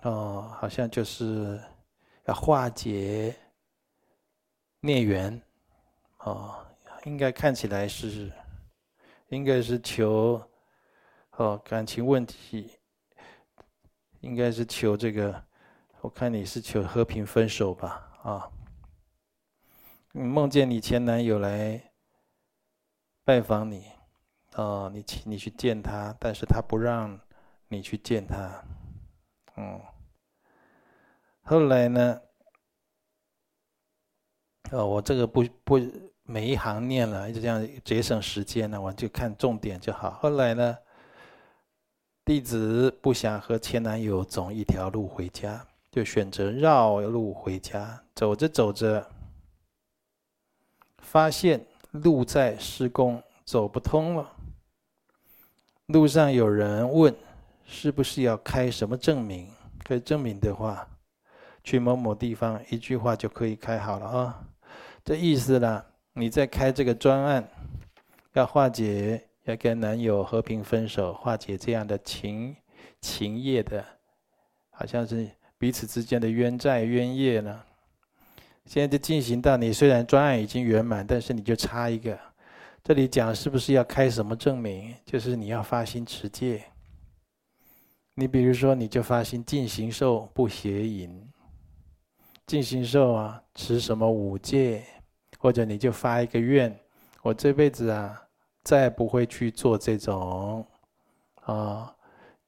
[0.00, 1.60] 哦，好像就是
[2.24, 3.36] 要化解
[4.80, 5.42] 孽缘，
[6.20, 6.66] 哦，
[7.04, 8.32] 应该看起来是，
[9.28, 10.42] 应该是求。
[11.32, 12.70] 哦，感情问题，
[14.20, 15.44] 应该是求这个，
[16.00, 18.10] 我看你是求和平分手吧？
[18.22, 18.50] 啊，
[20.16, 21.92] 梦见你前男友来
[23.22, 23.84] 拜访你，
[24.54, 27.20] 哦，你请你去见他，但是他不让
[27.68, 28.64] 你去见他，
[29.56, 29.78] 嗯，
[31.42, 32.20] 后来呢？
[34.72, 35.78] 哦，我这个不不
[36.22, 40.12] 每一行念了，就这样节省时间呢，我就看重点就好。
[40.12, 40.78] 后来呢，
[42.24, 48.02] 弟子不想和前男友走一条路回家，就选择绕路回家。
[48.14, 49.08] 走着走着，
[51.06, 54.32] 发现路在施工，走不通了。
[55.86, 57.14] 路上有人问，
[57.64, 59.48] 是不是要开什么证明？
[59.84, 60.84] 可以证明的话，
[61.62, 64.44] 去某某地方，一句话就可以开好了啊。
[65.04, 65.84] 这意思呢？
[66.12, 67.48] 你在开这个专案，
[68.32, 72.56] 要化解，要跟男友和平分手，化解这样的情
[73.00, 73.84] 情业的，
[74.70, 77.62] 好像是彼此之间的冤债冤业呢。
[78.66, 82.18] 现在就进行到你虽然专案已经圆满，但是你就差一个。
[82.82, 84.94] 这里讲是不是要开什么证明？
[85.04, 86.64] 就是你要发心持戒。
[88.14, 91.28] 你比如说，你就发心尽行受不邪淫，
[92.46, 94.84] 尽行受啊，持什么五戒？
[95.38, 96.74] 或者你就发一个愿，
[97.22, 98.20] 我这辈子啊，
[98.64, 100.66] 再不会去做这种，
[101.42, 101.94] 啊，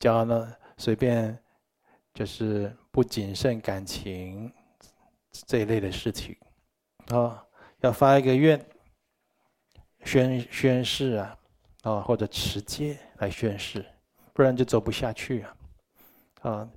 [0.01, 1.39] 叫呢随便，
[2.15, 4.51] 就是不谨慎感情
[5.47, 6.37] 这一类的事情，
[7.09, 7.45] 啊，
[7.81, 8.65] 要发一个愿，
[10.05, 11.39] 宣宣誓啊，
[11.83, 13.85] 啊，或者持戒来宣誓，
[14.33, 15.57] 不然就走不下去啊，
[16.43, 16.69] 啊，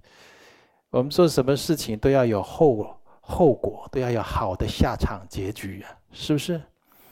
[0.89, 5.97] 我们做什么事情都要有后后果，都要有好的下场结局啊。
[6.13, 6.61] 是不是？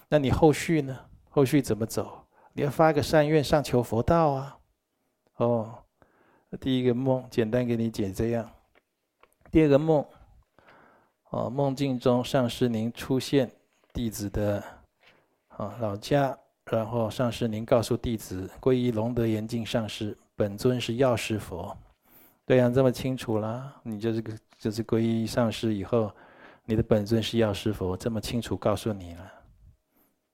[0.10, 1.06] 那你后续呢？
[1.30, 2.28] 后续怎么走？
[2.52, 4.58] 你要发一个善愿上求佛道啊！
[5.38, 5.84] 哦，
[6.60, 8.52] 第一个梦简单给你解这样。
[9.50, 10.06] 第二个梦，
[11.30, 13.52] 哦，梦境中上师您出现
[13.94, 14.64] 弟子的
[15.50, 21.76] 啊老家，然后上师您告诉弟子皈依龙德严净上师，本尊是药师佛。
[22.46, 24.24] 对呀，这么清楚了，你就是
[24.58, 26.12] 就是皈依上师以后。
[26.66, 29.32] 你的本尊是药师佛，这么清楚告诉你了。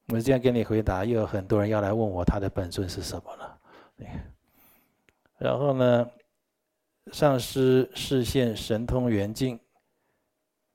[0.09, 3.57] 我这样给你回答，又有很多人要来问我他的本尊是什么了。
[5.37, 6.09] 然后呢，
[7.13, 9.57] 上师示现神通圆镜，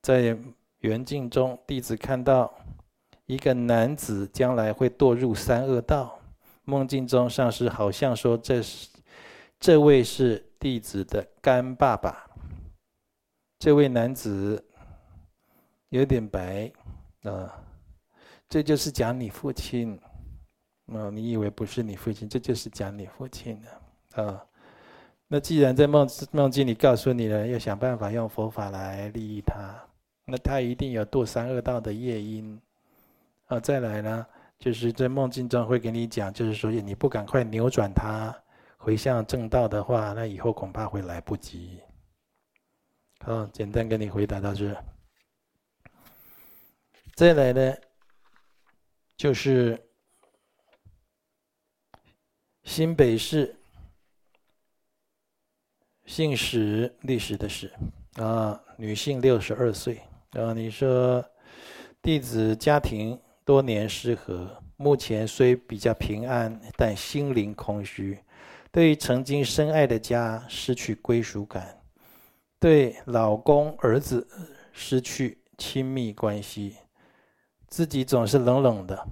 [0.03, 0.37] 在
[0.79, 2.53] 圆镜中，弟子看到
[3.27, 6.19] 一个男子将来会堕入三恶道。
[6.65, 8.89] 梦境中，上师好像说：“这是
[9.59, 12.31] 这位是弟子的干爸爸。”
[13.59, 14.65] 这位男子。
[15.93, 16.71] 有点白，
[17.25, 17.53] 啊，
[18.49, 19.99] 这就是讲你父亲，
[20.87, 24.47] 啊，你以为不是你父亲，这就是讲你父亲的，啊，
[25.27, 29.85] 那既然在梦梦境里告诉你了，要想办法用佛法来利益他，
[30.25, 32.61] 那他一定有堕三恶道的业因，
[33.47, 34.27] 啊，再来呢，
[34.59, 38.33] 就是在梦境中会给你讲，就是说你不赶快扭转他
[38.77, 41.81] 回向正道的话，那以后恐怕会来不及。
[43.21, 44.75] 好，简单跟你回答到这。
[47.15, 47.75] 再来呢，
[49.17, 49.79] 就是
[52.63, 53.55] 新北市，
[56.07, 57.71] 姓史，历史的史
[58.15, 60.01] 啊，女性六十二岁
[60.33, 60.53] 啊。
[60.53, 61.25] 你说
[62.03, 68.19] 弟子家庭多年失和，目前虽比较平安，但心灵空虚，
[68.71, 71.83] 对于曾经深爱的家失去归属感，
[72.59, 74.27] 对老公儿子
[74.73, 76.77] 失去亲密关系。
[77.69, 79.09] 自己总是冷冷的，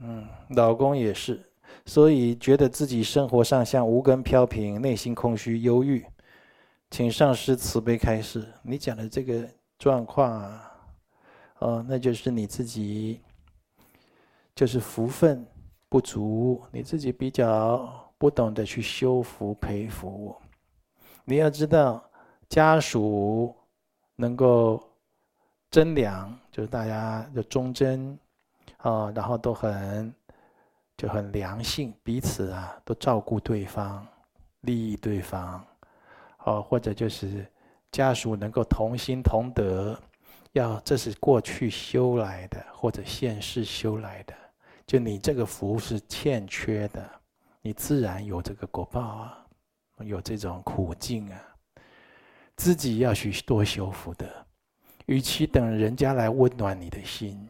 [0.00, 1.40] 嗯，老公也是，
[1.86, 6.04] 所以觉得自己生活上像无根飘萍，内心空虚忧郁，
[6.90, 8.46] 请上师慈悲开示。
[8.62, 9.48] 你讲的这个
[9.78, 10.72] 状况啊，
[11.58, 13.20] 哦，那就是你自己，
[14.54, 15.46] 就是福分
[15.88, 20.36] 不足，你自己比较不懂得去修福培福。
[21.24, 22.02] 你要知道，
[22.48, 23.54] 家属
[24.16, 24.82] 能够。
[25.70, 28.18] 真良就是大家的忠贞
[28.78, 30.14] 啊，然后都很
[30.96, 34.06] 就很良性，彼此啊都照顾对方，
[34.62, 35.62] 利益对方，
[36.46, 37.46] 哦，或者就是
[37.90, 39.98] 家属能够同心同德，
[40.52, 44.34] 要这是过去修来的，或者现世修来的，
[44.86, 47.08] 就你这个福是欠缺的，
[47.62, 49.46] 你自然有这个果报啊，
[50.00, 51.40] 有这种苦境啊，
[52.56, 54.26] 自己要去多修福德。
[55.06, 57.48] 与其等人家来温暖你的心，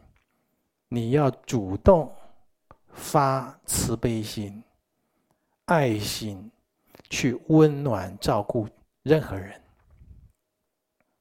[0.87, 2.09] 你要主动
[2.93, 4.63] 发慈悲心，
[5.65, 6.49] 爱心
[7.09, 8.65] 去温暖照顾
[9.03, 9.58] 任何人。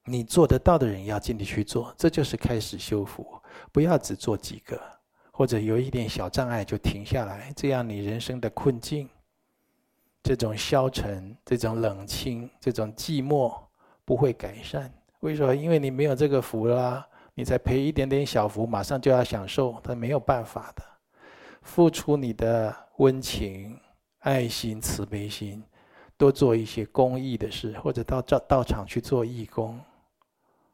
[0.09, 3.27] 你做得到的人要尽力去做，这就是开始修复。
[3.71, 4.81] 不要只做几个，
[5.31, 9.09] 或者有一点小障碍就停下来，这样你人生的困境、
[10.23, 13.55] 这种消沉、这种冷清、这种寂寞
[14.05, 14.93] 不会改善。
[15.21, 15.55] 为什么？
[15.55, 20.83] 因为你没有这个福啦，你才赔一点点小福，马上就要享受，他没有办法的。
[21.63, 23.79] 付出你的温情、
[24.21, 25.63] 爱心、慈悲心，
[26.17, 29.79] 多做一些公益的事，或者到道道场去做义工。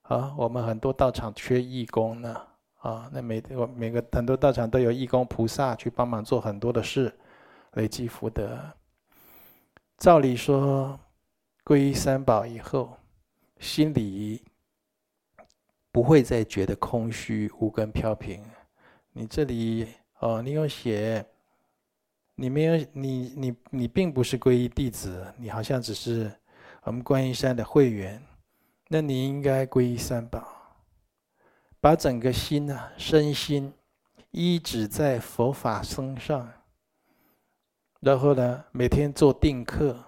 [0.05, 2.41] 啊，我们很多道场缺义工呢。
[2.81, 7.11] 啊，那每我每个很多道场都有义工菩萨去帮忙做很多的事，
[7.73, 8.59] 累积福德。
[9.97, 11.01] 照理说，
[11.65, 12.99] 皈依三宝以后，
[13.59, 14.43] 心里
[15.91, 18.45] 不会再觉得空虚、无根、飘萍。
[19.13, 19.89] 你这里
[20.19, 21.25] 哦，你有写，
[22.35, 26.31] 你没有你你你并不是皈依弟子，你好像只是
[26.83, 28.23] 我们观音山的会员，
[28.89, 30.53] 那你应该皈依三宝。
[31.81, 33.73] 把整个心啊，身心
[34.31, 36.51] 依止在佛法身上，
[38.01, 40.03] 然后呢，每天做定课，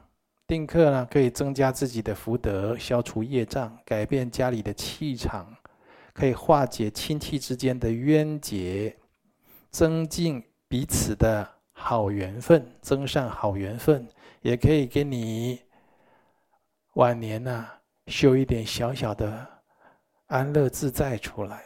[0.47, 5.55] 定课呢可以增加自己的福德，消除业障，改变家里的气场，
[6.15, 8.97] 可以化解亲戚之间的冤结，
[9.71, 14.09] 增进彼此的好缘分，增上好缘分，
[14.41, 15.61] 也可以给你
[16.95, 19.55] 晚年呢、啊、修一点小小的。
[20.29, 21.63] 安乐自在出来，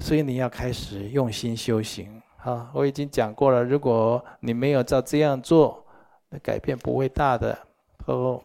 [0.00, 2.68] 所以你要开始用心修行啊！
[2.74, 5.86] 我已经讲过了，如果你没有照这样做，
[6.28, 7.56] 那改变不会大的
[8.06, 8.42] 哦。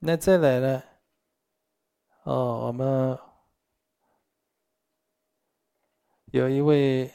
[0.00, 0.82] 那再来呢？
[2.24, 3.16] 哦，我们
[6.32, 7.08] 有一位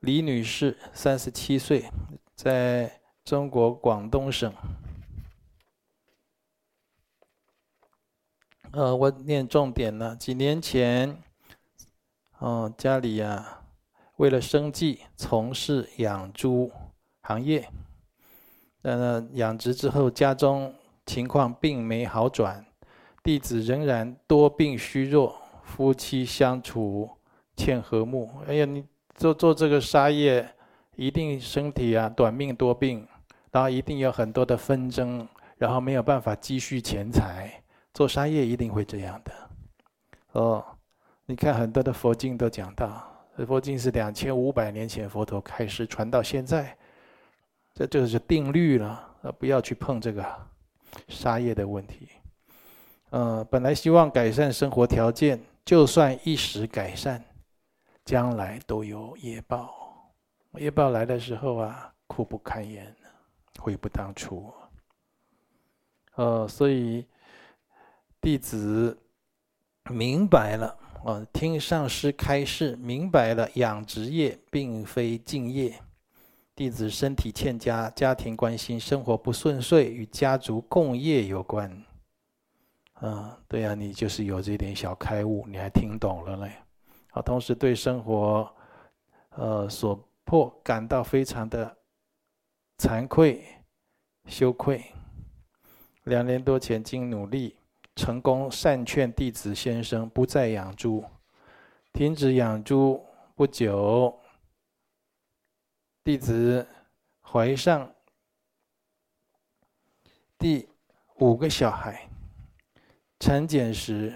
[0.00, 1.88] 李女士，三十七岁，
[2.34, 4.52] 在中国广东省。
[8.70, 10.14] 呃，我念重点了。
[10.14, 11.20] 几年前，
[12.38, 13.62] 哦、家里呀、啊，
[14.18, 16.70] 为了生计，从事养猪
[17.22, 17.68] 行业。
[18.80, 20.72] 但是养殖之后，家中
[21.04, 22.64] 情况并没好转，
[23.24, 27.10] 弟子仍然多病虚弱，夫妻相处
[27.56, 28.30] 欠和睦。
[28.46, 30.54] 哎呀，你做做这个杀业，
[30.94, 33.08] 一定身体啊短命多病，
[33.56, 35.26] 然后一定有很多的纷争，
[35.56, 37.50] 然后没有办法积蓄钱财。
[37.94, 39.32] 做商业一定会这样的，
[40.32, 40.62] 哦，
[41.24, 43.10] 你看很多的佛经都讲到，
[43.46, 46.76] 佛经是两千五百年前佛陀开始传到现在，
[47.72, 50.22] 这就是定律了，不要去碰这个
[51.08, 52.10] 杀业的问题。
[53.12, 57.24] 嗯，本来希望改善生活条件，就算一时改善，
[58.04, 60.12] 将来都有业报，
[60.56, 62.94] 业报来的时候啊，苦不堪言，
[63.58, 64.52] 悔不当初。
[66.14, 67.06] 呃，所以。
[68.18, 68.98] 弟子
[69.88, 75.80] 明白了，啊，听上师开示，明白了养殖业并非敬业。
[76.56, 81.70] 弟子身体欠佳，家庭关心生活不顺遂，与家族共业有关。
[82.94, 86.50] 啊，对呀，你就是有这点小开悟，你还听懂了嘞。
[87.12, 88.52] 啊，同时对生活，
[89.36, 89.94] 呃，所
[90.24, 91.76] 迫感到非常的
[92.78, 93.44] 惭愧、
[94.26, 94.84] 羞愧。
[96.04, 97.56] 两年多前，经努力。
[97.96, 101.02] 成功善劝弟子先生不再养猪，
[101.94, 103.02] 停止养猪
[103.34, 104.20] 不久，
[106.04, 106.68] 弟子
[107.22, 107.90] 怀上
[110.38, 110.68] 第
[111.14, 112.06] 五个小孩。
[113.18, 114.14] 产检时，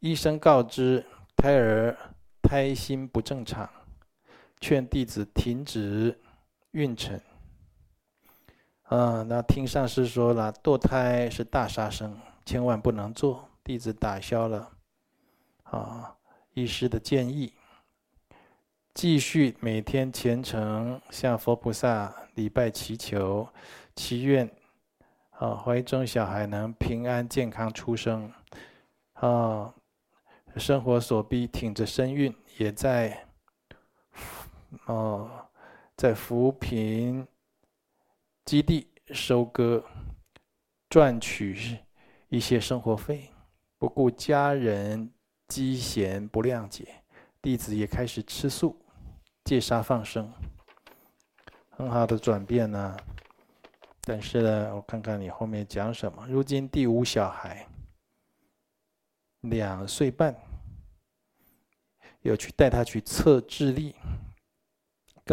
[0.00, 1.06] 医生告知
[1.36, 1.96] 胎儿
[2.42, 3.70] 胎心不正常，
[4.60, 6.20] 劝弟子停止
[6.72, 7.18] 运程。
[8.82, 12.14] 啊，那听上师说了，堕胎是大杀生。
[12.44, 14.72] 千万不能做，弟子打消了
[15.62, 16.16] 啊
[16.54, 17.54] 医师的建议，
[18.92, 23.48] 继续每天虔诚向佛菩萨礼拜祈求，
[23.94, 24.50] 祈愿
[25.38, 28.28] 啊怀中小孩能平安健康出生
[29.14, 29.72] 啊，
[30.56, 33.24] 生活所逼挺着身孕，也在
[34.86, 35.30] 哦
[35.96, 37.26] 在扶贫
[38.44, 39.84] 基地收割
[40.88, 41.78] 赚取。
[42.28, 43.30] 一些生活费，
[43.76, 45.12] 不顾家人
[45.48, 47.02] 讥嫌不谅解，
[47.42, 48.74] 弟子也开始吃素，
[49.44, 50.32] 戒杀放生，
[51.68, 52.96] 很好的转变呢。
[54.00, 56.26] 但是呢，我看看你后面讲什么。
[56.26, 57.68] 如今第五小孩，
[59.40, 60.34] 两岁半，
[62.22, 63.94] 有去带他去测智力，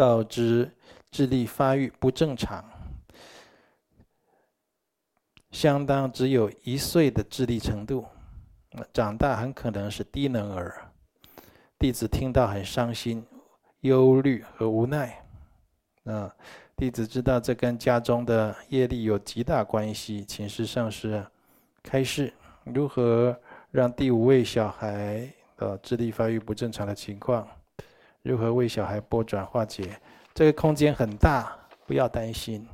[0.00, 0.70] 告知
[1.10, 2.64] 智力发育不正常，
[5.50, 8.06] 相当只有一岁的智力程度，
[8.94, 10.90] 长大很可能是低能儿。
[11.78, 13.22] 弟子听到很伤心、
[13.80, 15.22] 忧虑和无奈。
[16.04, 16.34] 啊，
[16.74, 21.22] 弟子知道这跟家中的业力有极大关系，请示上师
[21.82, 22.32] 开示
[22.64, 23.38] 如何
[23.70, 27.46] 让第五位小孩的智力发育不正常的情况，
[28.22, 29.98] 如何为小孩拨转化解？
[30.34, 31.56] 这个空间很大，
[31.86, 32.66] 不要担心。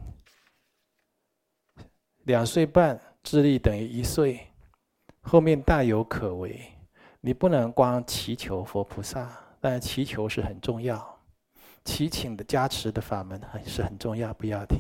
[2.25, 4.47] 两岁半智力等于一岁，
[5.21, 6.61] 后面大有可为。
[7.21, 9.31] 你不能光祈求佛菩萨，
[9.61, 11.19] 但祈求是很重要。
[11.85, 14.79] 祈请的加持的法门还是很重要，不要停。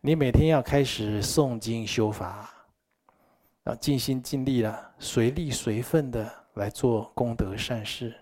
[0.00, 2.48] 你每天要开始诵经修法，
[3.64, 8.14] 啊，尽心尽力了，随力随分的来做功德善事，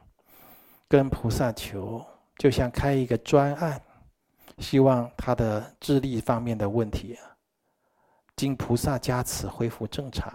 [0.95, 2.01] 跟菩萨求，
[2.38, 3.82] 就像开一个专案，
[4.59, 7.18] 希望他的智力方面的问题，
[8.36, 10.32] 经菩萨加持恢复正常，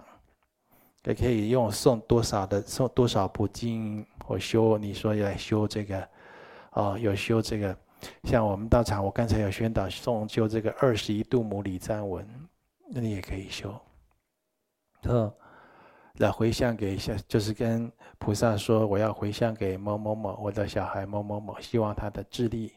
[1.04, 6.06] 也可以用送多少的送多少部经或修，你说要修这个。
[6.72, 7.74] 哦，有修这个，
[8.24, 12.28] 像我们道场，我刚才有宣导送修这个二十一度母礼赞文，
[12.90, 13.74] 那你也可以修。
[15.04, 15.32] 嗯，
[16.18, 22.72] 来回向给下，就是跟菩萨说，我要回向给某某某，我的小孩某某某，希望他的智力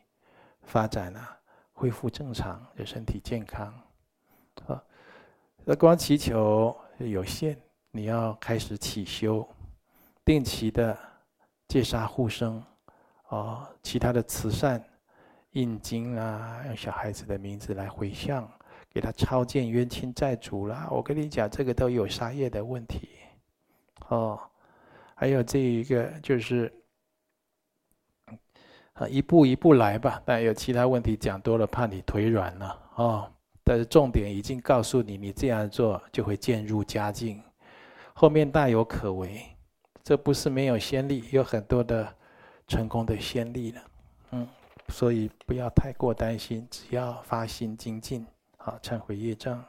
[0.62, 1.38] 发展啊，
[1.74, 3.74] 恢复正常，有身体健康。
[4.68, 4.82] 啊，
[5.66, 7.58] 那光祈求有限，
[7.92, 9.46] 你要开始起修，
[10.24, 10.98] 定期的
[11.68, 12.64] 戒杀护生。
[13.30, 14.82] 哦，其他的慈善、
[15.54, 18.48] 印经啊，用小孩子的名字来回向，
[18.90, 20.88] 给他超荐冤亲债主啦。
[20.92, 23.10] 我跟你讲，这个都有杀业的问题。
[24.08, 24.40] 哦，
[25.16, 26.72] 还有这一个就是，
[28.94, 30.22] 啊，一步一步来吧。
[30.26, 32.80] 但有其他问题讲多了，怕你腿软了。
[32.96, 33.32] 哦，
[33.64, 37.42] 但是重点已经告诉你，你这样做就会渐入佳境，
[38.14, 39.42] 后面大有可为。
[40.04, 42.16] 这不是没有先例，有很多的。
[42.66, 43.82] 成功的先例了，
[44.32, 44.48] 嗯，
[44.88, 48.26] 所以不要太过担心，只要发心精进，
[48.58, 49.64] 好忏悔业障。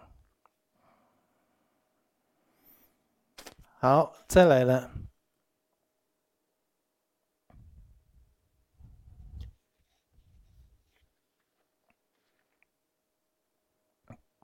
[3.84, 4.90] 好，再来了。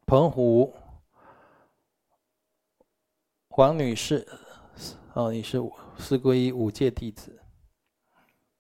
[0.04, 0.74] 澎湖
[3.48, 4.28] 黄女士，
[5.14, 5.56] 哦，你是
[5.96, 7.40] 四皈依五戒弟子。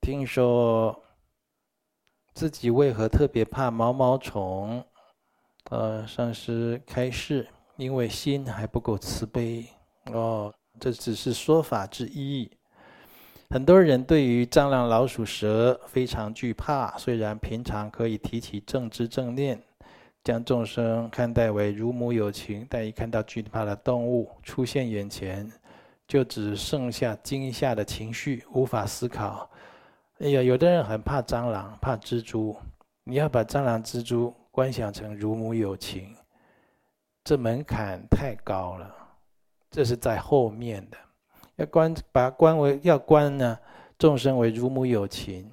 [0.00, 0.98] 听说
[2.32, 4.82] 自己为何特别怕毛毛虫？
[5.64, 9.68] 呃，上师开示，因为心还不够慈悲。
[10.06, 12.50] 哦，这只是说法之一。
[13.48, 19.60] 很多人对于蟑螂、老鼠、蛇非常惧怕，虽然平常可以提起正知正念，
[20.22, 25.50] 将众生看待为如母有情，但一看到惧怕的动物出现眼前，
[26.06, 29.50] 就只剩下惊吓的情绪，无法思考。
[30.20, 32.56] 哎呀，有的人很怕蟑螂，怕蜘蛛。
[33.02, 36.14] 你要把蟑螂、蜘蛛观想成如母有情，
[37.24, 38.99] 这门槛太高了。
[39.70, 40.96] 这是在后面的，
[41.56, 43.58] 要观把观为要观呢，
[43.98, 45.50] 众生为如母有情，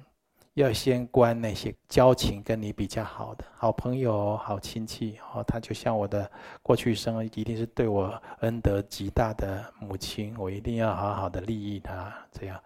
[0.54, 6.30] 要先观那些交情跟你比较好的好朋友、好亲戚哦，他就像我的
[6.62, 12.60] 过去生，一定是对我恩德极大的母亲，我一定要好好的利益他，这样，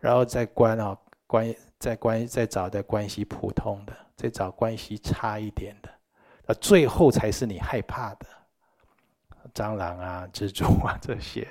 [0.00, 0.96] 然后再观啊。
[1.30, 5.90] 关再关再找的关系普通的，再找关系差一点的，
[6.46, 8.24] 那最后才是你害怕的
[9.54, 11.46] 蟑螂啊、蜘蛛啊这些。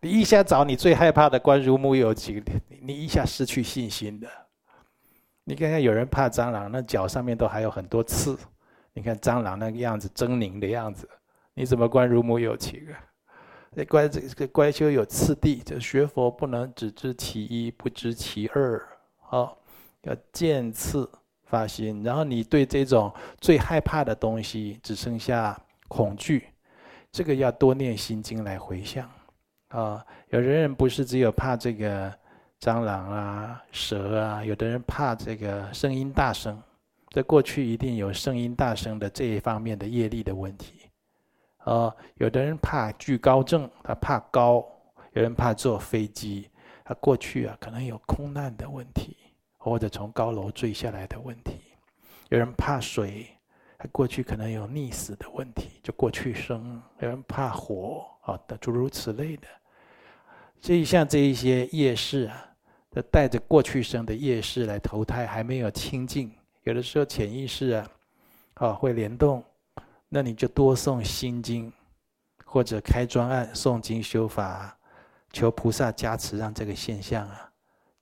[0.00, 2.42] 你一下找你最害怕的观如母有情，
[2.82, 4.28] 你一下失去信心的。
[5.44, 8.38] 你看看有人怕蟑螂，那脚上面都还有很多刺。
[8.92, 11.08] 你看蟑螂那个样子狰狞的样子，
[11.54, 12.98] 你怎么观如母有情啊？
[13.72, 18.84] 那观这个观修有次第，就学佛不能只知其一，不知其二。
[19.18, 19.58] 好，
[20.02, 21.08] 要渐次
[21.44, 26.48] 发心，然后你对这种最害怕的东西只剩下恐惧，
[27.12, 29.10] 这个要多念心经来回向。
[29.68, 32.12] 啊，有的人不是只有怕这个
[32.60, 36.60] 蟑螂啊、蛇啊，有的人怕这个声音大声，
[37.10, 40.90] 在过去一定有声音大声的这一方面的业力的问题。
[41.58, 44.62] 啊，有的人怕惧高症，他怕高；
[45.12, 46.48] 有人怕坐飞机，
[46.84, 49.16] 他过去啊可能有空难的问题。
[49.62, 51.52] 或者从高楼坠下来的问题，
[52.30, 53.26] 有人怕水，
[53.82, 56.60] 他过去可能有溺死的问题，就过去生；
[56.98, 59.48] 有人怕火，啊，的诸如此类的。
[60.60, 62.46] 所以像这一些业识啊，
[63.10, 66.30] 带着过去生的业识来投胎，还没有清净，
[66.64, 67.90] 有的时候潜意识啊，
[68.56, 69.42] 啊会联动，
[70.10, 71.72] 那你就多诵心经，
[72.44, 74.76] 或者开专案诵经修法，
[75.32, 77.50] 求菩萨加持，让这个现象啊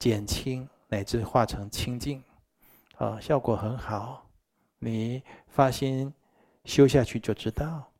[0.00, 2.20] 减轻乃至化成清净，
[2.96, 4.27] 啊，效果很好。
[4.78, 6.12] 你发心
[6.64, 7.90] 修下去就知道。